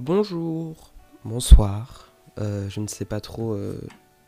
[0.00, 0.92] Bonjour,
[1.24, 2.12] bonsoir.
[2.38, 3.80] Euh, je ne sais pas trop euh,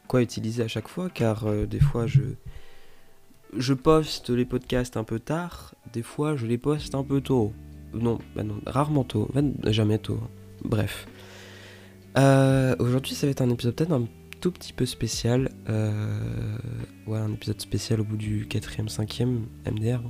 [0.09, 2.23] quoi utiliser à chaque fois car euh, des fois je
[3.57, 7.53] je poste les podcasts un peu tard, des fois je les poste un peu tôt.
[7.95, 9.31] Non, bah rarement tôt,
[9.67, 10.19] jamais tôt.
[10.65, 11.07] Bref.
[12.19, 14.09] Euh, Aujourd'hui, ça va être un épisode peut-être un
[14.41, 15.51] tout petit peu spécial.
[17.07, 20.03] Ouais, un épisode spécial au bout du quatrième, cinquième MDR.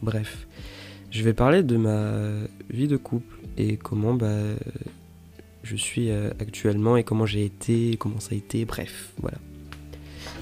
[0.00, 0.46] Bref,
[1.10, 4.54] je vais parler de ma vie de couple et comment bah
[5.62, 9.38] je suis euh, actuellement et comment j'ai été, comment ça a été, bref, voilà.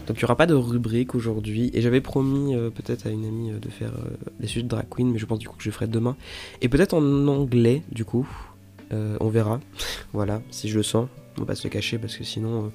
[0.07, 3.25] Donc il n'y aura pas de rubrique aujourd'hui et j'avais promis euh, peut-être à une
[3.25, 5.57] amie euh, de faire euh, les sujets de drag queen mais je pense du coup
[5.57, 6.17] que je le ferai demain.
[6.63, 8.29] Et peut-être en anglais du coup,
[8.93, 9.61] on verra,
[10.13, 12.73] voilà, si je le sens, on va pas se le cacher parce que sinon,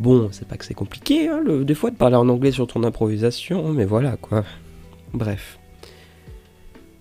[0.00, 2.82] bon, c'est pas que c'est compliqué hein, des fois de parler en anglais sur ton
[2.84, 4.44] improvisation, mais voilà quoi.
[5.12, 5.58] Bref.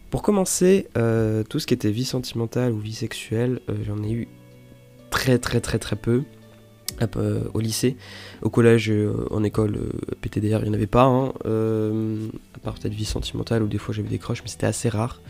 [0.09, 0.87] Pour commencer,
[1.49, 4.27] tout ce qui était vie sentimentale ou vie sexuelle, j'en ai eu
[5.15, 6.23] très très très très peu
[7.53, 7.95] au lycée.
[8.41, 11.05] Au collège, euh, en école, euh, PTDR, il n'y en avait pas.
[11.05, 14.67] hein, euh, à part peut-être vie sentimentale où des fois j'avais des crushs, mais c'était
[14.67, 15.21] assez rare.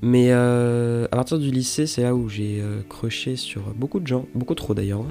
[0.00, 4.54] Mais à partir du lycée, c'est là où j'ai crushé sur beaucoup de gens, beaucoup
[4.54, 5.04] trop d'ailleurs.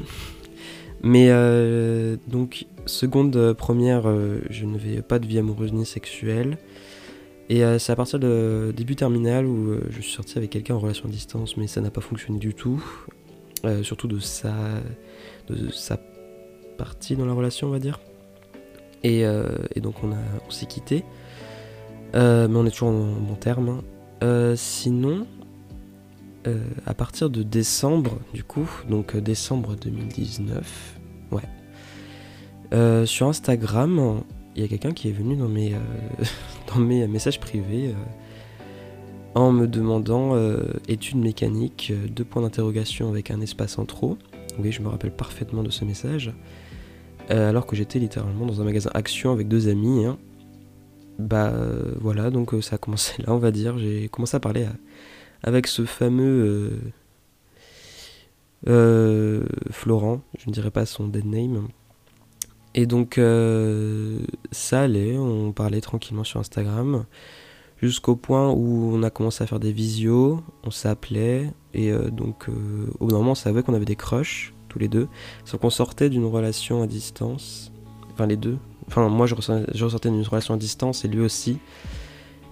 [1.02, 4.04] Mais euh, donc, seconde, première,
[4.50, 6.58] je n'avais pas de vie amoureuse ni sexuelle.
[7.50, 11.06] Et c'est à partir de début terminal où je suis sorti avec quelqu'un en relation
[11.06, 12.84] à distance, mais ça n'a pas fonctionné du tout.
[13.66, 14.54] Euh, surtout de sa,
[15.48, 15.98] de sa
[16.78, 18.00] partie dans la relation, on va dire.
[19.04, 21.06] Et, euh, et donc on, on s'est quitté.
[22.16, 23.82] Euh, mais on est toujours en bon terme.
[24.22, 24.54] hein.
[24.56, 25.26] Sinon,
[26.86, 31.00] à partir de décembre, du coup, donc décembre 2019,
[31.32, 33.06] ouais.
[33.06, 34.22] Sur Instagram,
[34.56, 35.74] il y a quelqu'un qui est venu dans mes,
[36.74, 37.94] dans mes messages privés
[39.36, 44.18] en me demandant euh, études mécaniques, euh, deux points d'interrogation avec un espace en trop.
[44.60, 46.32] Oui, je me rappelle parfaitement de ce message.
[47.32, 50.06] Euh, alors que j'étais littéralement dans un magasin Action avec deux amis.
[50.06, 50.18] hein.
[51.20, 51.54] Bah
[52.00, 53.78] voilà, donc ça a commencé là, on va dire.
[53.78, 54.66] J'ai commencé à parler
[55.44, 56.80] avec ce fameux
[58.66, 61.68] Florent, je ne dirais pas son dead name.
[62.74, 63.20] Et donc
[64.52, 67.06] ça allait, on parlait tranquillement sur Instagram.
[67.82, 72.48] Jusqu'au point où on a commencé à faire des visios, on s'appelait, et euh, donc
[72.48, 75.08] euh, au bout d'un moment on savait qu'on avait des crushs, tous les deux.
[75.44, 77.72] Sauf qu'on sortait d'une relation à distance,
[78.14, 78.58] enfin les deux.
[78.88, 81.58] Enfin moi je ressortais, d'une relation à distance et lui aussi.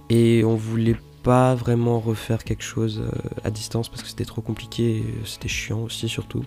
[0.09, 3.11] Et on voulait pas vraiment refaire quelque chose euh,
[3.45, 6.43] à distance parce que c'était trop compliqué, et c'était chiant aussi surtout.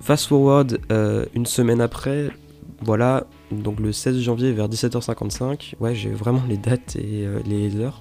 [0.00, 0.80] Fast forward,
[1.32, 2.30] une semaine après,
[2.80, 3.26] voilà,
[3.60, 8.00] donc le 16 janvier vers 17h55, ouais, j'ai vraiment les dates et euh, les heures.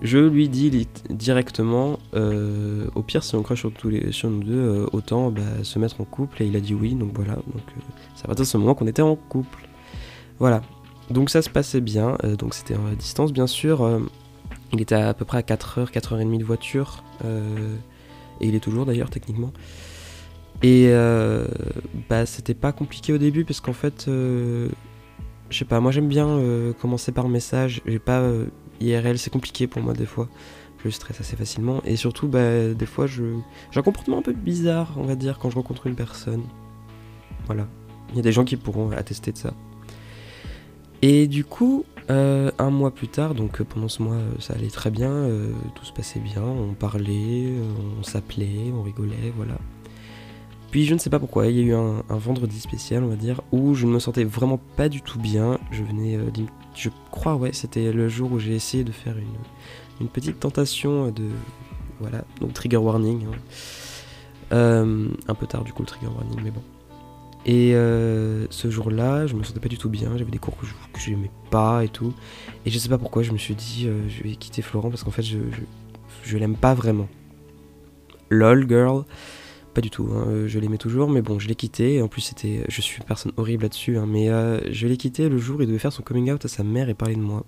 [0.00, 4.44] Je lui dis directement, euh, au pire, si on crush sur, tous les, sur nous
[4.44, 6.42] deux, euh, autant bah, se mettre en couple.
[6.42, 7.34] Et il a dit oui, donc voilà.
[7.34, 7.62] Donc
[8.14, 9.68] c'est à partir de ce moment qu'on était en couple.
[10.38, 10.62] Voilà.
[11.10, 12.16] Donc ça se passait bien.
[12.38, 13.98] donc c'était à distance, bien sûr.
[14.72, 17.02] il était à, peu près à 4h, 4h30 de voiture.
[17.24, 19.52] et il est toujours d'ailleurs, techniquement.
[20.62, 21.46] Et euh,
[22.08, 24.68] bah, c'était pas compliqué au début parce qu'en fait, euh,
[25.50, 27.80] je sais pas, moi j'aime bien euh, commencer par message.
[27.86, 28.28] J'ai pas
[28.80, 30.28] IRL, c'est compliqué pour moi des fois.
[30.84, 33.24] Je stresse assez facilement et surtout, bah, des fois, je
[33.70, 36.42] j'ai un comportement un peu bizarre, on va dire, quand je rencontre une personne.
[37.46, 37.66] Voilà,
[38.10, 39.54] il y a des gens qui pourront attester de ça.
[41.02, 45.28] Et du coup, un mois plus tard, donc pendant ce mois, ça allait très bien,
[45.74, 47.52] tout se passait bien, on parlait,
[47.98, 49.56] on s'appelait, on rigolait, voilà.
[50.70, 53.16] Puis je ne sais pas pourquoi, il y a eu un, vendredi spécial, on va
[53.16, 55.58] dire, où je ne me sentais vraiment pas du tout bien.
[55.70, 56.30] Je venais, euh,
[56.74, 59.16] je crois, ouais, c'était le jour où j'ai essayé de faire
[60.00, 61.24] une, petite tentation de,
[62.00, 63.24] voilà, donc trigger warning.
[63.24, 63.38] hein.
[64.50, 66.62] Euh, un peu tard du coup le trigger warning, mais bon.
[67.46, 70.66] Et euh, ce jour-là, je me sentais pas du tout bien, j'avais des cours que
[70.66, 72.12] je que j'aimais pas et tout.
[72.66, 75.10] Et je sais pas pourquoi, je me suis dit, je vais quitter Florent parce qu'en
[75.10, 75.60] fait, je, je,
[76.24, 77.08] je l'aime pas vraiment.
[78.28, 79.04] Lol, girl.
[79.78, 82.02] Pas du tout, hein, euh, je l'aimais toujours, mais bon, je l'ai quitté.
[82.02, 85.28] En plus, c'était, je suis une personne horrible là-dessus, hein, mais euh, je l'ai quitté
[85.28, 87.20] le jour où il devait faire son coming out à sa mère et parler de
[87.20, 87.46] moi.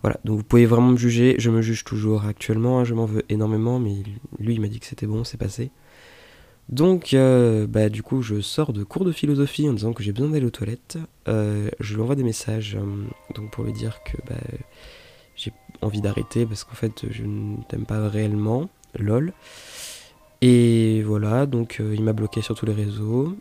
[0.00, 3.04] Voilà, donc vous pouvez vraiment me juger, je me juge toujours actuellement, hein, je m'en
[3.04, 3.96] veux énormément, mais
[4.38, 5.72] lui il m'a dit que c'était bon, c'est passé.
[6.70, 10.12] Donc, euh, bah, du coup, je sors de cours de philosophie en disant que j'ai
[10.12, 10.96] besoin d'aller aux toilettes.
[11.26, 12.78] Je lui envoie des messages
[13.34, 14.40] donc pour lui dire que bah,
[15.36, 15.52] j'ai
[15.82, 18.70] envie d'arrêter parce qu'en fait, je ne t'aime pas réellement.
[18.98, 19.34] Lol.
[20.40, 23.36] Et voilà, donc euh, il m'a bloqué sur tous les réseaux.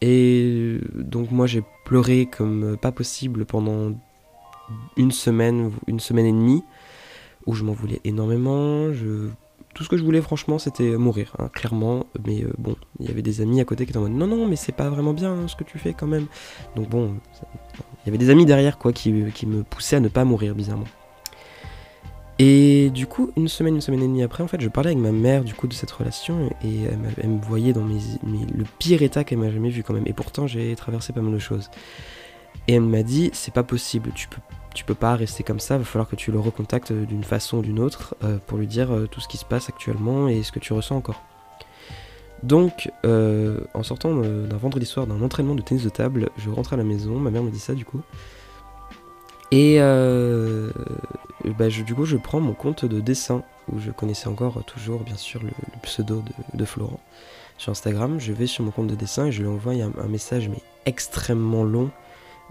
[0.00, 3.92] Et donc, moi, j'ai pleuré comme pas possible pendant
[4.96, 6.62] une semaine, une semaine et demie,
[7.46, 8.90] où je m'en voulais énormément.
[9.74, 12.06] Tout ce que je voulais, franchement, c'était mourir, hein, clairement.
[12.26, 14.26] Mais euh, bon, il y avait des amis à côté qui étaient en mode non,
[14.26, 16.26] non, mais c'est pas vraiment bien hein, ce que tu fais quand même.
[16.76, 17.14] Donc bon,
[18.02, 20.86] il y avait des amis derrière quoi qui, me poussaient à ne pas mourir, bizarrement.
[22.38, 25.00] Et du coup, une semaine, une semaine et demie après, en fait, je parlais avec
[25.00, 26.82] ma mère du coup de cette relation et
[27.22, 30.06] elle, me voyait dans le pire état qu'elle m'a jamais vu quand même.
[30.06, 31.70] Et pourtant, j'ai traversé pas mal de choses.
[32.66, 34.40] Et elle m'a dit, c'est pas possible, tu peux,
[34.74, 37.62] tu peux pas rester comme ça, va falloir que tu le recontactes d'une façon ou
[37.62, 40.50] d'une autre euh, pour lui dire euh, tout ce qui se passe actuellement et ce
[40.50, 41.22] que tu ressens encore.
[42.42, 46.74] Donc, euh, en sortant d'un vendredi soir d'un entraînement de tennis de table, je rentre
[46.74, 48.02] à la maison, ma mère me dit ça du coup.
[49.56, 49.78] Et
[51.58, 53.42] bah, du coup, je prends mon compte de dessin,
[53.72, 55.50] où je connaissais encore toujours, bien sûr, le,
[55.82, 56.22] pseudo
[56.54, 57.00] de, Florent
[57.58, 58.18] sur Instagram.
[58.18, 61.62] Je vais sur mon compte de dessin et je lui envoie un message, mais extrêmement
[61.62, 61.90] long,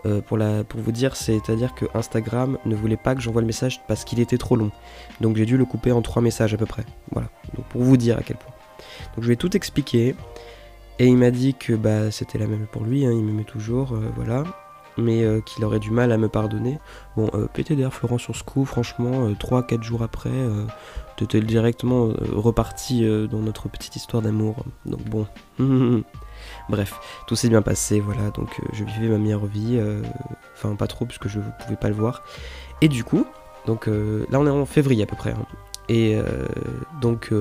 [0.05, 4.03] euh, pour vous dire, c'est-à-dire que Instagram ne voulait pas que j'envoie le message parce
[4.03, 4.71] qu'il était trop long.
[5.21, 6.83] Donc j'ai dû le couper en trois messages à peu près.
[7.11, 8.53] Voilà, donc pour vous dire à quel point.
[9.15, 10.15] Donc je vais tout expliquer.
[10.99, 13.93] Et il m'a dit que bah, c'était la même pour lui, hein, il m'aimait toujours,
[13.93, 14.43] euh, voilà.
[14.97, 16.79] Mais euh, qu'il aurait du mal à me pardonner.
[17.17, 20.31] Bon, PTDR Florent sur ce coup, franchement, 3-4 jours après,
[21.17, 24.65] t'étais directement reparti dans notre petite histoire d'amour.
[24.85, 25.27] Donc bon.
[26.69, 30.01] Bref, tout s'est bien passé, voilà, donc euh, je vivais ma meilleure vie, euh,
[30.55, 32.23] enfin pas trop puisque je pouvais pas le voir.
[32.81, 33.25] Et du coup,
[33.65, 35.45] donc euh, là on est en février à peu près, hein.
[35.89, 36.17] et
[37.01, 37.33] donc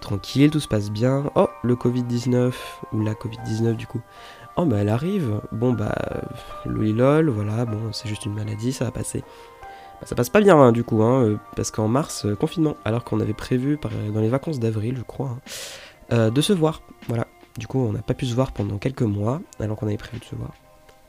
[0.00, 1.30] tranquille, tout se passe bien.
[1.34, 2.52] Oh, le Covid-19,
[2.92, 4.00] ou la Covid-19 du coup.
[4.60, 5.94] Oh bah elle arrive, bon bah
[6.66, 9.20] lol, voilà, bon c'est juste une maladie, ça va passer.
[10.00, 13.20] Bah, ça passe pas bien hein, du coup, hein, parce qu'en mars, confinement, alors qu'on
[13.20, 13.78] avait prévu
[14.12, 15.38] dans les vacances d'avril je crois,
[16.10, 17.28] de se voir, voilà.
[17.56, 20.18] Du coup, on n'a pas pu se voir pendant quelques mois, alors qu'on avait prévu
[20.18, 20.50] de se voir.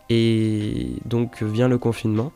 [0.10, 2.32] Et donc vient le confinement.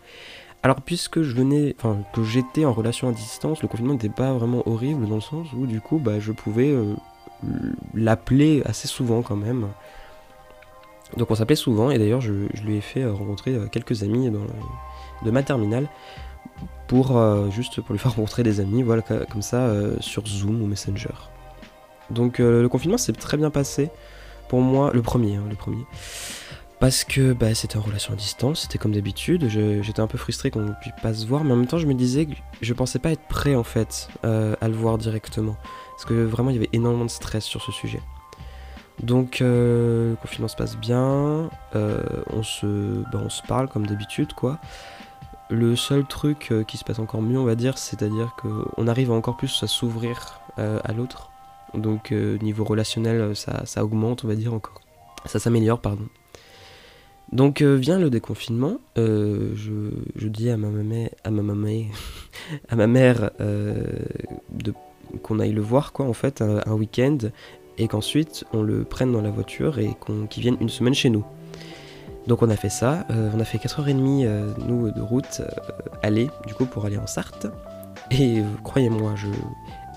[0.63, 4.33] Alors puisque je venais, enfin que j'étais en relation à distance, le confinement n'était pas
[4.33, 6.95] vraiment horrible dans le sens où du coup bah, je pouvais euh,
[7.93, 9.67] l'appeler assez souvent quand même.
[11.17, 12.31] Donc on s'appelait souvent et d'ailleurs je,
[12.63, 14.31] lui ai fait euh, rencontrer euh, quelques amis
[15.23, 15.87] de ma terminale
[16.87, 17.19] pour
[17.51, 21.13] juste pour lui faire rencontrer des amis, voilà comme ça sur Zoom ou Messenger.
[22.09, 23.89] Donc euh, le confinement s'est très bien passé
[24.49, 25.85] pour moi, le premier, hein, le premier.
[26.79, 29.47] Parce que bah, c'était en relation à distance, c'était comme d'habitude.
[29.47, 31.87] J'étais un peu frustré qu'on ne puisse pas se voir, mais en même temps je
[31.87, 35.55] me disais que je pensais pas être prêt en fait euh, à le voir directement.
[35.91, 38.01] Parce que vraiment il y avait énormément de stress sur ce sujet.
[39.01, 44.33] Donc euh, le confinement se passe bien, on, se, bah, on se parle comme d'habitude
[44.33, 44.59] quoi.
[45.49, 49.37] Le seul truc qui se passe encore mieux on va dire, c'est-à-dire qu'on arrive encore
[49.37, 51.31] plus à s'ouvrir à l'autre
[51.73, 54.81] donc euh, niveau relationnel, euh, ça, augmente, on va dire encore.
[55.25, 56.07] Ça s'améliore, pardon.
[57.31, 58.77] Donc euh, vient le déconfinement.
[58.95, 60.69] je, dis à ma
[62.87, 63.31] mère
[65.21, 67.17] qu'on aille le voir quoi en fait un, week-end
[67.77, 69.95] et qu'ensuite on le prenne dans la voiture et
[70.29, 71.25] qu'il vienne une semaine chez nous.
[72.27, 75.41] Donc on a fait ça, on a fait 4h30 nous de route
[76.01, 77.47] aller du coup pour aller en Sarthe.
[78.11, 79.15] Et croyez-moi,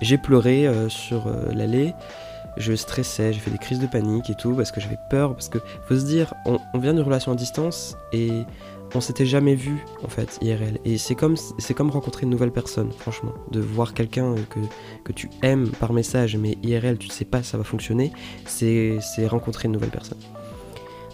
[0.01, 1.93] j'ai pleuré euh, sur euh, l'allée,
[2.57, 5.33] je stressais, j'ai fait des crises de panique et tout parce que j'avais peur.
[5.33, 8.43] Parce que faut se dire, on, vient d'une relation à distance et
[8.97, 10.79] on s'était jamais vu en fait IRL.
[10.83, 13.33] Et c'est comme, c'est comme rencontrer une nouvelle personne, franchement.
[13.51, 14.59] De voir quelqu'un que,
[15.03, 18.11] que tu aimes par message, mais IRL, tu ne sais pas ça va fonctionner,
[18.45, 20.17] c'est, rencontrer une nouvelle personne.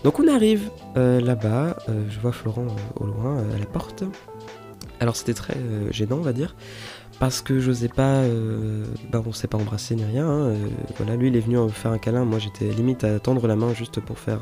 [0.04, 1.78] Donc on arrive euh, là-bas,
[2.10, 4.04] je vois Florent au loin à la porte.
[5.00, 5.58] Alors c'était très
[5.92, 6.56] gênant, on va dire
[7.20, 10.28] parce que j'osais pas, euh, bah on s'est pas embrassé ni rien.
[10.28, 10.68] Hein, euh,
[10.98, 13.74] voilà, lui il est venu faire un câlin, moi j'étais limite à tendre la main
[13.74, 14.40] juste pour faire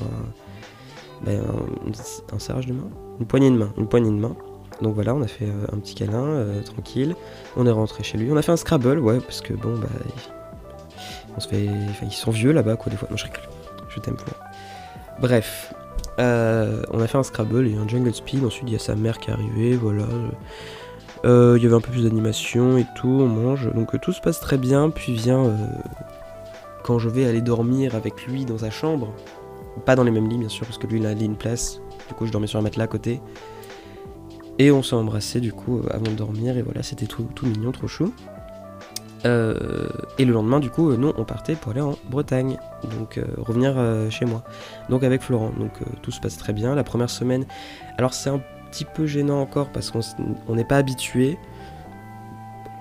[1.24, 1.42] ben,
[2.34, 4.36] un, serrage de main, une poignée de main, une poignée de main.
[4.82, 7.16] Donc voilà, on a fait euh, un petit câlin tranquille.
[7.56, 8.32] On est rentré chez lui.
[8.32, 9.88] On a fait un Scrabble, ouais, parce que bon bah,
[11.38, 11.68] on se fait,
[12.02, 13.08] ils sont vieux là-bas quoi des fois.
[13.10, 13.42] Moi je rigole,
[13.90, 14.34] je t'aime pour.
[15.20, 15.74] Bref,
[16.18, 18.44] on a fait un Scrabble et un Jungle Speed.
[18.44, 20.06] Ensuite il y a sa mère qui est arrivée, voilà.
[21.24, 23.72] Euh, il y avait un peu plus d'animation et tout, on mange.
[23.74, 24.90] Donc euh, tout se passe très bien.
[24.90, 25.56] Puis vient euh,
[26.84, 29.14] quand je vais aller dormir avec lui dans sa chambre.
[29.86, 31.38] Pas dans les mêmes lits bien sûr, parce que lui il a un lit, une
[31.38, 31.82] place.
[32.08, 33.22] Du coup je dormais sur un matelas à côté.
[34.60, 36.58] Et on s'est embrassé du coup avant de dormir.
[36.58, 38.14] Et voilà, c'était tout, mignon, trop chou.
[39.24, 42.58] et le lendemain, du coup, nous, on partait pour aller en Bretagne,
[42.98, 43.76] donc revenir
[44.10, 44.44] chez moi.
[44.90, 46.76] Donc avec Florent, donc tout se passe très bien.
[46.76, 47.46] La première semaine,
[47.98, 51.38] alors c'est un petit peu gênant encore parce qu'on n'est pas habitué.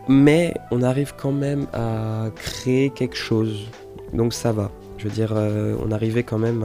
[0.08, 3.68] Mais on arrive quand même à créer quelque chose.
[4.12, 4.70] Donc ça va.
[5.00, 6.62] Je veux dire, euh, on arrivait quand même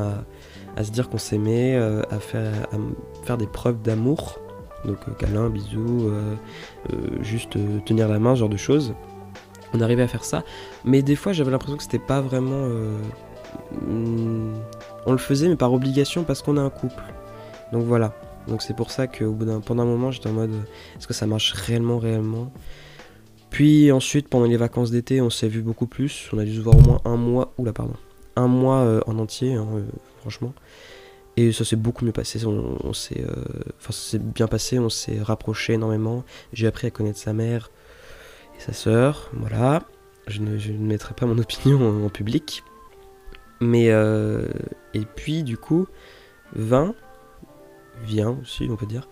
[0.75, 4.39] à, se dire qu'on s'aimait, euh, à, faire, des preuves d'amour.
[4.83, 6.11] Donc euh, câlin, bisous,
[7.21, 8.93] juste tenir la main, ce genre de choses.
[9.73, 10.43] on arrivait à faire ça.
[10.83, 12.67] Mais des fois, j'avais l'impression que c'était pas vraiment.
[13.87, 17.03] On le faisait, mais par obligation parce qu'on est un couple.
[17.71, 18.13] Donc voilà.
[18.49, 20.53] Donc c'est pour ça qu'au bout d'un pendant un moment, j'étais en mode
[20.97, 22.51] est-ce que ça marche réellement, réellement?
[23.49, 26.29] Puis ensuite, pendant les vacances d'été, on s'est vu beaucoup plus.
[26.33, 27.53] On a dû se voir au moins un mois.
[27.57, 27.93] Oula, pardon.
[28.35, 29.83] Un mois euh, en entier, hein, euh,
[30.21, 30.53] franchement.
[31.37, 32.45] Et ça s'est beaucoup mieux passé.
[32.45, 33.43] On, s'est, euh,
[33.77, 34.79] enfin, ça s'est bien passé.
[34.79, 36.23] On s'est rapproché énormément.
[36.53, 37.71] J'ai appris à connaître sa mère
[38.57, 39.29] et sa sœur.
[39.33, 39.83] Voilà.
[40.27, 42.63] Je ne, je ne mettrai pas mon opinion en, public.
[43.59, 45.87] Mais et puis du coup,
[46.53, 46.93] 20
[48.03, 49.07] vient aussi, on peut dire.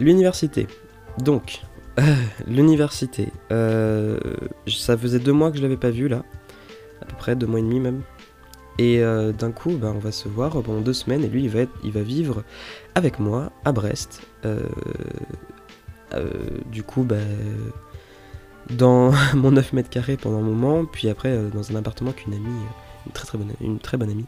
[0.00, 0.66] L'université.
[1.18, 1.62] Donc,
[2.46, 3.28] l'université.
[3.52, 4.18] Euh,
[4.66, 6.24] ça faisait deux mois que je l'avais pas vu là,
[7.02, 8.02] à peu près deux mois et demi même.
[8.78, 11.50] Et euh, d'un coup, bah, on va se voir pendant deux semaines et lui, il
[11.50, 12.44] va, être, il va vivre
[12.94, 14.22] avec moi à Brest.
[16.70, 17.16] du coup, bah,
[18.70, 22.46] dans mon 9 mètres carrés pendant un moment, puis après dans un appartement qu'une amie,
[23.06, 24.26] une très très bonne, une très bonne amie,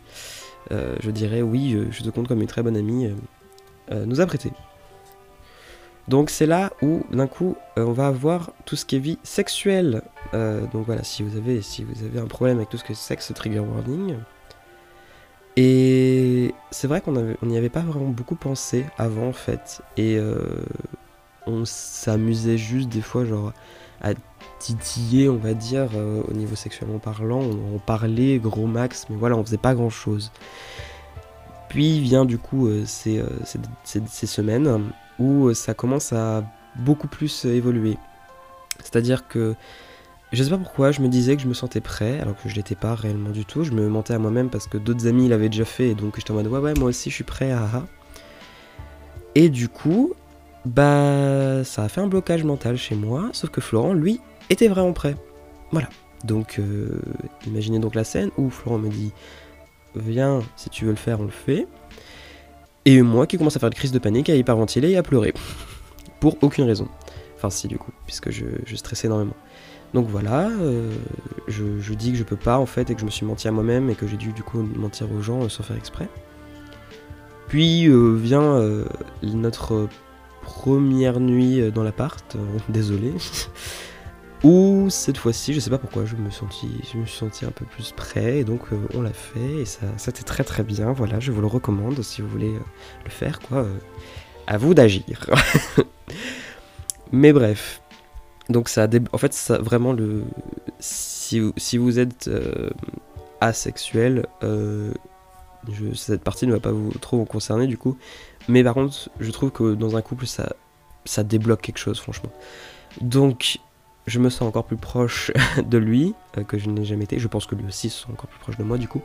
[0.71, 3.15] euh, je dirais oui, je te compte comme une très bonne amie, euh,
[3.93, 4.51] euh, nous a prêté.
[6.09, 10.03] Donc c'est là où d'un coup on va avoir tout ce qui est vie sexuelle.
[10.33, 13.33] donc voilà, si vous avez si vous avez un problème avec tout ce que sexe,
[13.35, 14.17] trigger warning.
[15.57, 19.83] Et c'est vrai qu'on n'y avait pas vraiment beaucoup pensé avant en fait.
[19.97, 20.19] Et
[21.47, 23.53] on s'amusait juste des fois genre
[24.03, 24.15] à
[24.59, 27.41] titiller, on va dire, euh, au niveau sexuellement parlant.
[27.41, 30.31] On, parlait gros max, mais voilà, on faisait pas grand chose.
[31.69, 33.29] Puis vient du coup euh, euh,
[33.85, 34.91] ces, semaines
[35.23, 36.45] où ça commence à
[36.77, 37.97] beaucoup plus évoluer.
[38.81, 39.55] C'est-à-dire que
[40.33, 42.55] je sais pas pourquoi, je me disais que je me sentais prêt, alors que je
[42.55, 43.65] l'étais pas réellement du tout.
[43.65, 46.31] Je me mentais à moi-même parce que d'autres amis l'avaient déjà fait, et donc j'étais
[46.31, 47.69] en mode ouais, ouais, moi aussi je suis prêt, à.
[49.35, 50.15] Et du coup,
[50.65, 54.93] bah, ça a fait un blocage mental chez moi, sauf que Florent, lui, était vraiment
[54.93, 55.17] prêt.
[55.71, 55.89] Voilà.
[56.25, 57.01] Donc, euh,
[57.47, 59.13] imaginez donc la scène où Florent me dit
[59.97, 61.67] Viens, si tu veux le faire, on le fait.
[62.85, 65.33] Et moi qui commence à faire une crise de panique, à hyperventiler et à pleurer.
[66.21, 66.89] Pour aucune raison.
[67.37, 69.37] Enfin, si, du coup, puisque je, stressais énormément.
[69.95, 70.91] Donc voilà, euh,
[71.49, 73.53] je, dis que je peux pas en fait et que je me suis menti à
[73.53, 76.09] moi-même et que j'ai dû du coup mentir aux gens euh, sans faire exprès.
[77.49, 77.87] Puis
[78.17, 78.63] vient
[79.23, 79.89] notre
[80.41, 82.39] première nuit dans l'appart,
[82.71, 83.13] désolé.
[84.45, 87.53] Ou cette fois-ci, je sais pas pourquoi, je me, senti, je me suis senti un
[87.53, 90.93] peu plus prêt, et donc euh, on l'a fait, et ça c'était très très bien,
[90.93, 92.61] voilà, je vous le recommande si vous voulez euh,
[93.05, 93.59] le faire, quoi.
[93.59, 93.79] Euh,
[94.49, 95.31] à vous d'agir.
[97.13, 97.81] Mais bref.
[98.49, 100.25] Donc ça En fait, ça vraiment le...
[100.81, 102.29] Si, si vous êtes
[103.41, 107.97] asexuel, je, cette partie ne va pas vous trop vous concerner du coup.
[108.49, 110.55] Mais par contre, je trouve que dans un couple, ça,
[111.05, 112.33] ça débloque quelque chose, franchement.
[113.01, 113.61] Donc,
[114.07, 115.31] je me sens encore plus proche
[115.65, 117.19] de lui euh, que je n'ai jamais été.
[117.19, 119.03] Je pense que lui aussi se encore plus proche de moi du coup.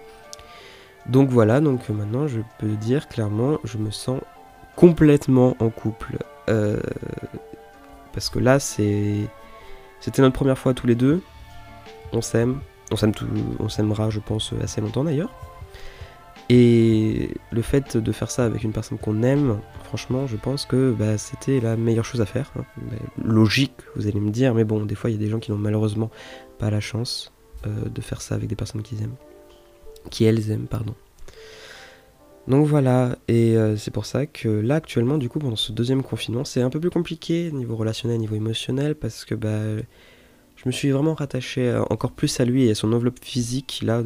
[1.07, 4.19] Donc voilà, donc euh, maintenant je peux dire clairement, je me sens
[4.75, 6.17] complètement en couple.
[6.49, 6.79] Euh,
[8.13, 9.27] parce que là, c'est,
[9.99, 11.21] c'était notre première fois tous les deux.
[12.13, 12.61] On s'aime,
[12.91, 15.29] on s'aimera, je pense, assez longtemps d'ailleurs.
[16.49, 20.93] Et le fait de faire ça avec une personne qu'on aime, franchement, je pense que
[20.97, 22.53] bah, c'était la meilleure chose à faire.
[22.57, 22.63] Hein.
[23.21, 25.51] Logique, vous allez me dire, mais bon, des fois, il y a des gens qui
[25.51, 26.09] n'ont malheureusement
[26.57, 27.33] pas la chance
[27.65, 29.15] euh, de faire ça avec des personnes qu'ils aiment.
[30.09, 30.95] Qui elles aiment, pardon.
[32.47, 36.01] Donc voilà, et euh, c'est pour ça que là, actuellement, du coup, pendant ce deuxième
[36.01, 39.83] confinement, c'est un peu plus compliqué niveau relationnel, niveau émotionnel, parce que bah
[40.57, 43.81] je me suis vraiment rattaché euh, encore plus à lui et à son enveloppe physique
[43.83, 44.03] là,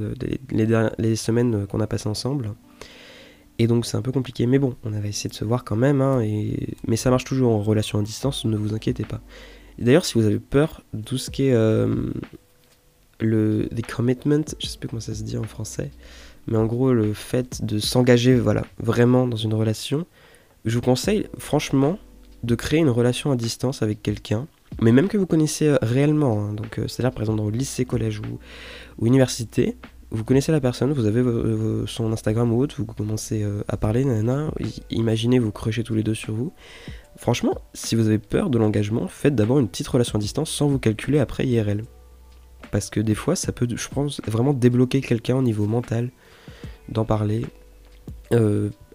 [0.52, 2.54] les, semaines qu'on a passées ensemble.
[3.58, 5.76] Et donc c'est un peu compliqué, mais bon, on avait essayé de se voir quand
[5.76, 6.24] même, hein,
[6.88, 9.22] mais ça marche toujours en relation à distance, ne vous inquiétez pas.
[9.78, 12.12] D'ailleurs, si vous avez peur tout ce qui est euh,
[13.20, 15.92] le the commitment, je sais plus comment ça se dit en français,
[16.48, 20.06] mais en gros le fait de s'engager, voilà, vraiment dans une relation,
[20.66, 21.98] je vous conseille franchement
[22.44, 24.48] de créer une relation à distance avec quelqu'un
[24.80, 27.58] mais même que vous connaissez euh, réellement, hein, donc euh, c'est-à-dire par exemple dans le
[27.58, 29.78] lycée, collège ou, université,
[30.12, 31.24] vous connaissez la personne, vous avez
[31.88, 34.52] son Instagram ou autre, vous commencez euh, à parler, nanana,
[34.90, 36.52] imaginez vous crochez tous les deux sur vous.
[37.16, 40.68] Franchement, si vous avez peur de l'engagement, faites d'abord une petite relation à distance sans
[40.68, 41.84] vous calculer après IRL.
[42.72, 46.10] Parce que des fois, ça peut, je pense, vraiment débloquer quelqu'un au niveau mental,
[46.90, 47.46] d'en parler,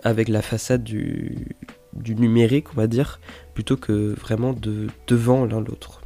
[0.02, 1.56] avec la façade du,
[1.94, 3.20] du numérique, on va dire,
[3.56, 6.02] plutôt que vraiment de devant l'un l'autre.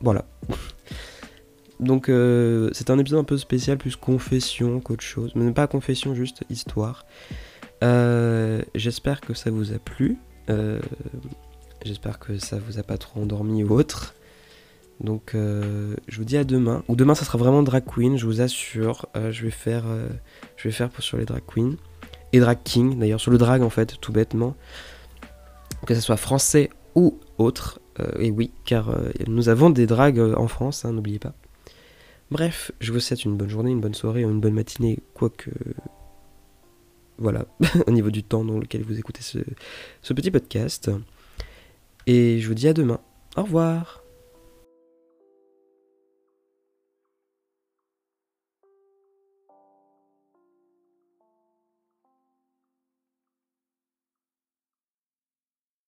[0.00, 0.24] Voilà.
[1.80, 5.32] Donc euh, c'est un épisode un peu spécial, plus confession qu'autre chose.
[5.34, 7.06] Mais pas confession, juste histoire.
[7.82, 10.16] Euh, j'espère que ça vous a plu.
[10.48, 10.78] Euh,
[11.84, 14.14] j'espère que ça vous a pas trop endormi ou autre.
[15.00, 16.84] Donc je vous dis à demain.
[16.86, 19.06] Ou demain ça sera vraiment drag queen, je vous assure.
[19.16, 19.86] Je vais faire,
[20.56, 21.74] je vais faire sur les drag queens
[22.32, 24.54] et drag king d'ailleurs sur le drag en fait tout bêtement.
[25.90, 27.80] Que ce soit français ou autre.
[28.20, 31.34] et oui, car nous avons des drags en France, hein, n'oubliez pas.
[32.30, 35.50] Bref, je vous souhaite une bonne journée, une bonne soirée, une bonne matinée, quoique
[37.18, 37.44] voilà,
[37.88, 40.92] au niveau du temps dans lequel vous écoutez ce petit podcast.
[42.06, 43.00] Et je vous dis à demain.
[43.36, 43.99] Au revoir